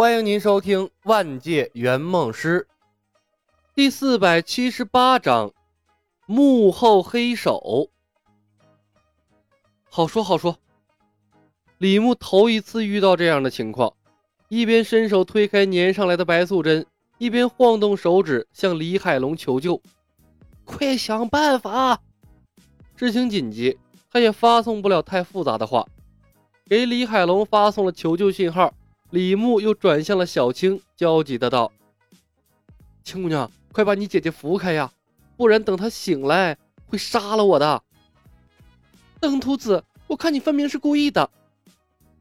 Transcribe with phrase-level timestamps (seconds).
[0.00, 2.68] 欢迎您收听《万界圆梦师》
[3.74, 5.48] 第四百七十八章
[6.24, 7.60] 《幕后黑手》。
[9.90, 10.56] 好说好说。
[11.78, 13.92] 李牧头一次遇到这样的情况，
[14.48, 16.86] 一边伸手推开粘上来的白素贞，
[17.18, 19.82] 一边晃动手指向李海龙求救
[20.64, 22.00] ：“快想办法！”
[22.94, 23.76] 事情紧急，
[24.12, 25.84] 他也发送不了太复杂的话，
[26.66, 28.72] 给李海龙发送了求救信号。
[29.10, 31.72] 李牧又转向了小青，焦急的道
[33.02, 34.92] ：“青姑娘，快把你姐姐扶开呀，
[35.34, 37.82] 不然等她醒来会杀了我的。”
[39.18, 41.30] 邓秃子，我看你分明是故意的。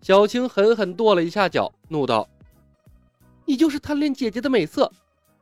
[0.02, 2.26] 小青狠狠跺了一下脚，怒道
[3.44, 4.90] ：“你就是贪恋姐姐的美色，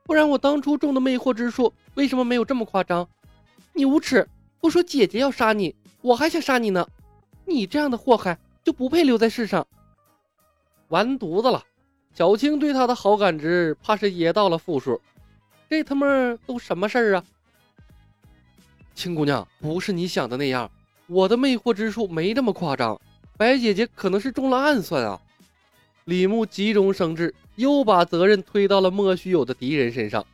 [0.04, 3.08] 不然我当初中的魅惑之术为什么没有这么夸张？
[3.74, 4.28] 你无耻！
[4.60, 6.88] 不说姐姐要杀你，我还想杀你呢。
[7.46, 9.68] 你这样的祸害就不配留在世上。”
[10.90, 11.64] 完犊子了！
[12.14, 15.02] 小青对他的好感值怕是也到了负数。
[15.70, 17.24] 这他妈都什么事儿啊？
[18.94, 20.72] 青姑娘，不是你想的那样，
[21.08, 23.00] 我的魅惑之术没这么夸张。
[23.38, 25.20] 白姐姐可能是中了暗算啊！
[26.06, 30.26] 李牧急中生智，又把责任推到了莫须有的敌人身上。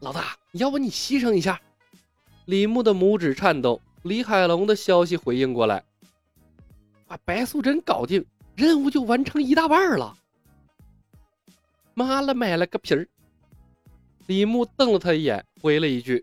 [0.00, 1.60] 老大，要不你牺牲一下？
[2.46, 3.80] 李牧的拇指颤动。
[4.02, 5.84] 李海龙的消息回应过来，
[7.06, 8.24] 把白素贞搞定。
[8.60, 10.14] 任务就完成一大半了。
[11.94, 13.08] 妈了，买了个皮儿！
[14.26, 16.22] 李牧瞪了他一眼，回了一句：“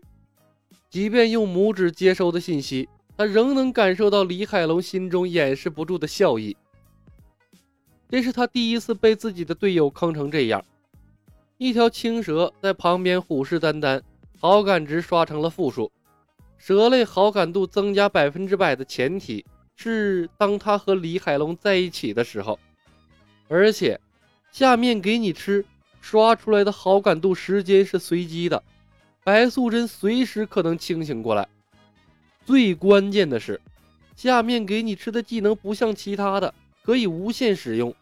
[0.88, 6.56] 即便用拇指接收的信息，他仍能感受到李海龙心中掩饰不住的笑意。
[8.08, 10.64] 这是他第一次被自己的队友坑成这样。
[11.56, 14.00] 一条青蛇在旁边虎视眈眈，
[14.38, 15.90] 好感值刷成了负数。
[16.56, 19.44] 蛇类好感度增加百分之百的前提。”
[19.80, 22.58] 是当他和李海龙在一起的时候，
[23.46, 24.00] 而且
[24.50, 25.64] 下面给你吃
[26.00, 28.60] 刷出来的好感度时间是随机的，
[29.22, 31.48] 白素贞随时可能清醒过来。
[32.44, 33.60] 最关键的是，
[34.16, 36.52] 下面给你吃的技能不像其他的
[36.82, 37.94] 可以无限使用，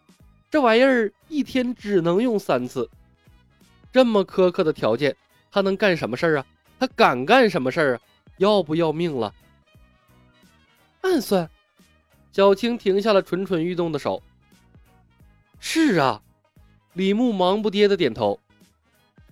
[0.49, 2.89] 这玩意儿一天只能用三次。
[3.93, 5.15] 这么苛刻的条件，
[5.51, 6.45] 他能干什么事儿啊？
[6.79, 8.01] 他敢干什么事儿啊？
[8.37, 9.31] 要不要命了？
[11.01, 11.47] 暗算。
[12.31, 14.21] 小青停下了蠢蠢欲动的手。
[15.59, 16.21] 是啊，
[16.93, 18.39] 李牧忙不迭的点头。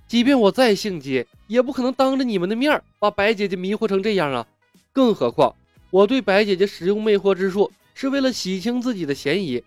[0.08, 4.48] 即便我再性急，也不可能当着你们的面把白姐姐迷惑成这样啊！
[4.92, 5.56] 更何况，
[5.90, 9.64] 我对白姐姐使用魅惑之术，是为了洗清自己的嫌疑。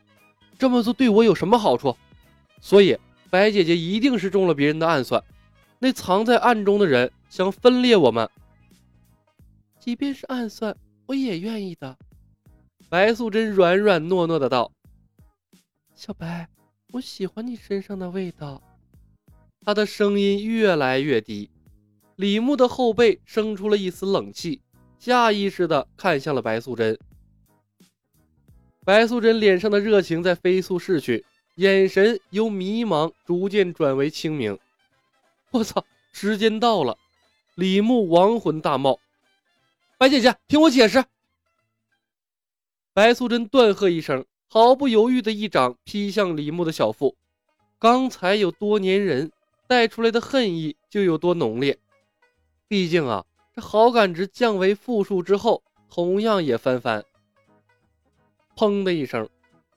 [0.58, 1.96] 这么做对我有什么好处？
[2.60, 2.96] 所以，
[3.30, 5.22] 白姐姐一定是中了别人的暗算。
[5.78, 8.28] 那藏在暗中的人想分裂我们。
[9.78, 11.96] 即便是暗算，我也愿意的。
[12.90, 14.72] 白素贞软软糯糯的道
[15.94, 16.48] ：“小白，
[16.92, 18.62] 我喜欢你身上的味道。”
[19.60, 21.50] 她的声音越来越低。
[22.16, 24.62] 李牧的后背生出了一丝冷气，
[24.98, 26.98] 下意识的看向了白素贞。
[28.86, 34.58] 白素贞脸上的热情在飞速逝去，眼神由迷茫逐渐转为清明。
[35.50, 35.84] 我操！
[36.10, 36.96] 时间到了！
[37.54, 38.98] 李牧亡魂大冒
[39.98, 41.04] ：“白姐姐，听我解释！”
[42.98, 47.14] 白素贞断喝一声，毫不犹豫的一掌劈向李牧的小腹。
[47.78, 49.30] 刚才有多粘人，
[49.68, 51.78] 带出来的恨意就有多浓烈。
[52.66, 57.04] 毕竟啊，这好感值降为负数之后，同样也翻番。
[58.56, 59.28] 砰的一声，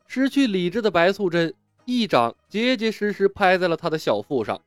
[0.07, 1.53] 失去理智的白素贞
[1.85, 4.59] 一掌结结实实拍在了他的小腹上。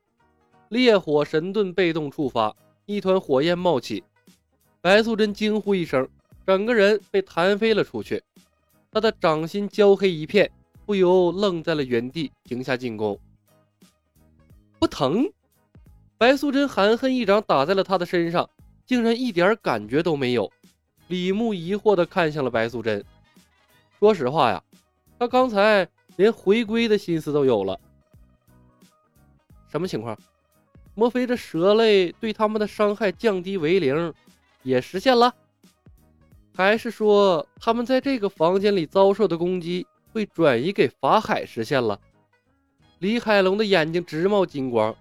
[0.69, 2.55] 烈火神盾被动触发，
[2.87, 4.05] 一团火焰冒起。
[4.81, 6.09] 白素贞惊呼一声，
[6.47, 8.23] 整个人被弹飞了出去。
[8.95, 10.49] 他的掌心焦黑一片，
[10.87, 13.19] 不由愣在了原地，停下进攻。
[14.79, 15.29] 不疼？
[16.17, 18.49] 白素贞含恨一掌打在了他的身上，
[18.87, 20.49] 竟然一点感觉都没有。
[21.09, 23.05] 李牧疑惑地看向了白素贞。
[23.99, 24.63] 说实话呀，
[25.19, 27.77] 他刚才连回归的心思都有了。
[29.69, 30.17] 什么情况？
[30.95, 34.15] 莫非这蛇类对他们的伤害降低为零，
[34.63, 35.35] 也实现了？
[36.57, 41.99] 还是说，他们在这个房间里遭受的攻击会转移给法海实现了？
[43.01, 44.95] 李海龙的眼睛直冒金光，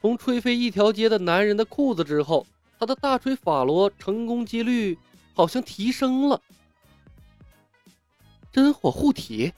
[0.00, 2.46] 从吹飞一条街的男人的裤子之后，
[2.78, 4.98] 他的大锤法罗成功几率
[5.34, 6.40] 好像提升了。
[8.50, 9.52] 真火护体，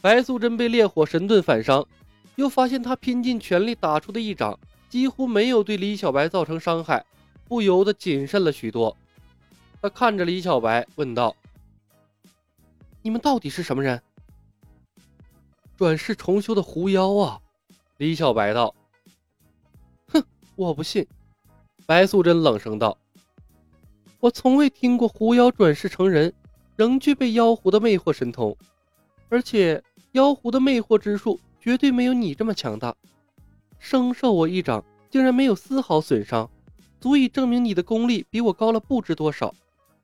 [0.00, 1.86] 白素贞被烈火神盾反伤，
[2.34, 7.04] 又发现他拼尽全力打出的一掌几乎没有对李小白造成伤害，
[7.46, 8.96] 不由得谨慎了许多。
[9.82, 11.34] 他看着李小白问道
[13.02, 14.00] ：“你们到底是什么人？”
[15.76, 17.40] 转世重修的狐妖啊！
[17.96, 18.72] 李小白道。
[20.06, 20.22] 哼，
[20.54, 21.04] 我不信。
[21.84, 22.96] 白素贞冷声道
[24.20, 26.32] ：“我从未听过狐妖转世成人，
[26.76, 28.56] 仍具备妖狐的魅惑神通，
[29.28, 29.82] 而且
[30.12, 32.94] 妖狐的魅惑之术绝对没有你这么强大。
[33.80, 36.48] 生受我一掌，竟然没有丝毫损伤，
[37.00, 39.52] 足以证明你的功力比我高了不知多少。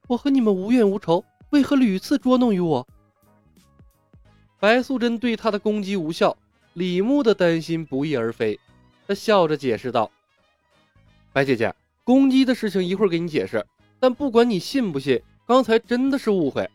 [0.09, 2.85] 我和你们无怨无仇，为何屡次捉弄于我？”
[4.59, 6.37] 白素贞对他的攻击无效，
[6.73, 8.59] 李牧的担心不翼而飞。
[9.07, 10.11] 他笑着解释道
[11.33, 11.73] ：“白姐姐，
[12.03, 13.65] 攻击的事情一会儿给你解释。
[14.01, 16.69] 但不管你信不信，刚才真的是误会。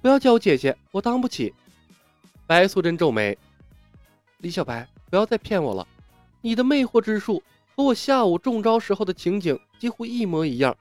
[0.00, 1.52] 不要叫我姐姐，我当不起。”
[2.46, 3.36] 白素贞皱眉
[4.38, 5.86] ：“李小白，不要再骗我了。
[6.40, 7.42] 你的魅惑之术
[7.76, 10.76] 和我下午中招时候的情景几乎一模一样，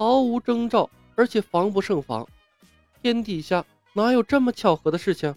[0.00, 2.26] 毫无征兆，而且防不胜防。
[3.02, 3.62] 天底下……”
[3.92, 5.34] 哪有这么巧合的事情？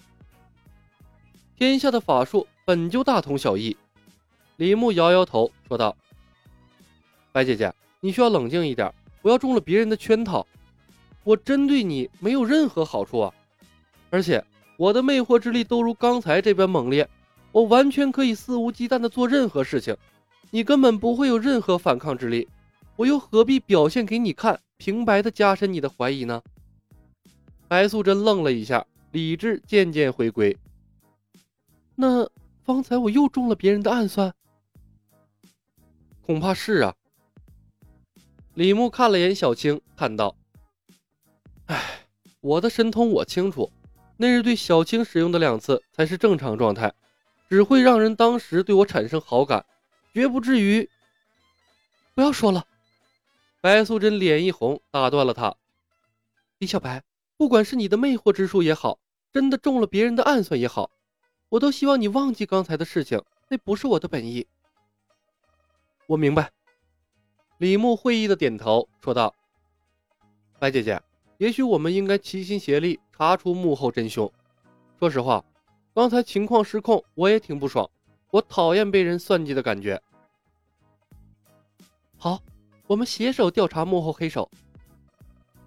[1.58, 3.76] 天下的法术本就大同小异。
[4.56, 5.98] 李牧摇摇头说道
[7.34, 10.48] ：“白姐姐，你需要冷静一点，不要中了别人的圈套。
[11.24, 13.34] 我针对你没有任何好处啊！
[14.12, 14.42] 而且
[14.78, 17.10] 我的魅惑之力都如刚才这般猛烈，
[17.52, 19.98] 我完全可以肆无忌惮的做任何事情，
[20.52, 22.48] 你根本不会有任何反抗之力。
[22.96, 26.42] 我又何必表现给你看，平白的加深你的怀疑呢？”
[27.68, 30.56] 白素贞愣了一下，理智渐渐回归。
[31.96, 32.30] 那
[32.64, 34.34] 方才我又中了别人的暗算，
[36.22, 36.96] 恐怕是啊。
[38.54, 40.36] 李牧看了眼小青，叹道
[41.66, 42.06] ：“哎，
[42.42, 43.72] 我的神通我清楚，
[44.18, 46.94] 那日对小青使用的两次才是正常状态，
[47.50, 49.66] 只会让人当时对我产生好感，
[50.14, 50.88] 绝不至于。”
[52.14, 52.64] 不要说了，
[53.64, 55.56] 白素贞脸一红，打断了他
[56.60, 57.02] ：“李小白。”
[57.38, 59.00] 不管是你的魅惑之术也好，
[59.32, 60.92] 真的中了别人的暗算也好，
[61.48, 64.46] 我都希望你忘记刚才的事情，那不是我的本意。
[66.08, 66.52] 我明白。
[67.60, 69.34] 李牧会意的点头说道
[70.60, 71.02] ：“白姐姐，
[71.38, 74.30] 也许我们应该齐心协力查出幕后真凶。
[75.00, 75.42] 说实话，
[75.96, 77.90] 刚才情况失控，我也挺不爽。
[78.30, 80.02] 我讨厌被人算计的感觉。
[82.18, 82.42] 好，
[82.88, 84.50] 我们携手调查幕后黑手。”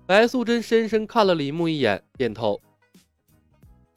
[0.07, 2.61] 白素贞深深看了李牧一眼，点头。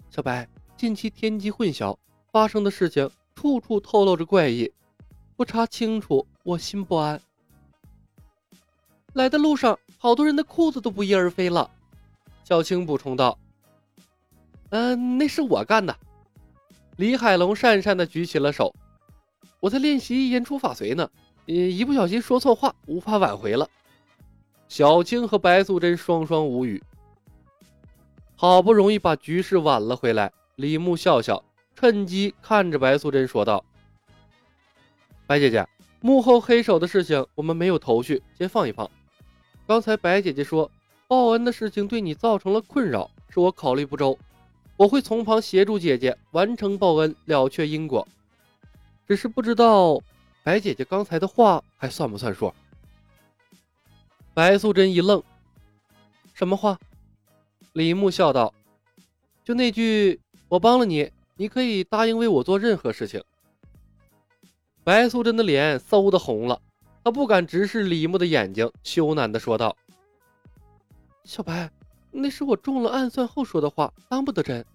[0.10, 1.95] 小白，近期天机混淆，
[2.31, 4.71] 发生的事情处处透露着怪异，
[5.36, 7.21] 不查清楚，我心不安。
[9.13, 11.69] 来的路上，好多人的裤子都不翼而飞了。
[12.44, 13.38] 小青补充道
[14.71, 15.95] ：“嗯，那是我干的。”
[16.98, 18.74] 李海龙讪讪的举起了手
[19.62, 21.10] ：“我在练习言出法随呢，
[21.55, 23.67] 一不小心说错话，无法挽回了。”
[24.69, 26.81] 小青和白素贞双双无语。
[28.35, 31.43] 好不容易把局势挽了回来，李牧笑笑，
[31.75, 33.65] 趁机看着白素贞说道
[35.25, 35.67] ：“白姐姐，
[36.01, 38.89] 幕后黑手的事情我们没有头绪，先放一放。
[39.67, 40.69] 刚才白姐姐说
[41.07, 44.17] 报恩的事情对你造成了困扰，是我考虑不周，
[44.77, 48.07] 我会从旁协助姐姐完成报恩，了却因果。
[49.07, 49.99] 只是不知道
[50.44, 52.53] 白姐姐刚才的话还算不算数？”
[54.33, 55.21] 白素贞一愣，
[56.33, 56.80] 什么话？
[57.74, 58.53] 李牧笑道
[59.44, 63.23] ：“就那句，我帮了你，你可以答应为我做任何事情。”
[64.83, 66.61] 白素贞的脸嗖的红了，
[67.04, 69.75] 她不敢直视李牧的眼睛，羞赧的说道
[71.25, 71.69] ：“小白，
[72.11, 74.66] 那是我中了暗算后说的话，当不得真。”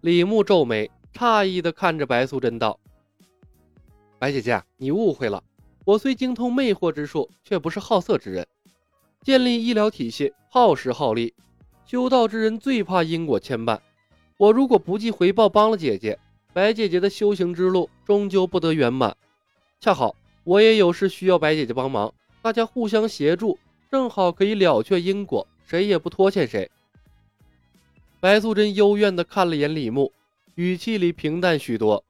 [0.00, 2.78] 李牧皱眉，诧异的看着白素贞道
[4.26, 5.40] ：“白姐姐，你误会了。”
[5.86, 8.44] 我虽精通魅惑之术，却不是好色之人。
[9.22, 11.32] 建立医疗体系耗时耗力，
[11.84, 13.78] 修道之人最怕因果牵绊。
[14.36, 16.18] 我如果不计回报帮了姐姐，
[16.52, 19.16] 白姐姐的修行之路终究不得圆满。
[19.78, 23.56] 恰好我也有事需要白姐姐帮忙，大家互相协助，
[23.92, 26.68] 正好可以了却因果，谁也不拖欠谁。
[28.18, 30.12] 白素贞幽怨地看了眼李牧，
[30.56, 32.02] 语气里平淡许多。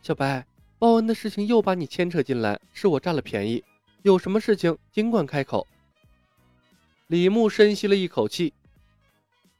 [0.00, 0.46] 小白。
[0.78, 3.64] 报恩的事情又把你牵扯进来，是我占了便宜。
[4.02, 5.66] 有什么事情尽管开口。
[7.06, 8.52] 李牧深吸了一口气，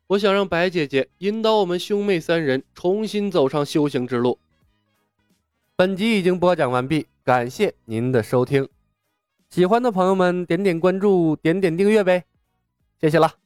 [0.08, 4.38] 我想让白姐姐引导我们兄妹三人重新走上修行之路。
[5.74, 8.68] 本集已经播讲完毕，感谢您的收听。
[9.48, 12.24] 喜欢的朋友们点点关注，点点订阅呗，
[13.00, 13.45] 谢谢了。